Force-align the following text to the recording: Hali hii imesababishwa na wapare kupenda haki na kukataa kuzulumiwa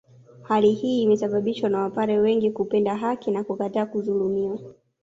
Hali 0.41 0.71
hii 0.73 1.01
imesababishwa 1.01 1.69
na 1.69 1.79
wapare 1.79 2.51
kupenda 2.51 2.95
haki 2.97 3.31
na 3.31 3.43
kukataa 3.43 3.85
kuzulumiwa 3.85 4.59